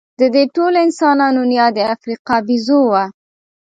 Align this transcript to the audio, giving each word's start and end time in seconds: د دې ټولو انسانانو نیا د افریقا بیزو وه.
د 0.19 0.21
دې 0.35 0.43
ټولو 0.55 0.77
انسانانو 0.85 1.41
نیا 1.51 1.67
د 1.77 1.79
افریقا 1.93 2.37
بیزو 2.47 2.79
وه. 2.91 3.03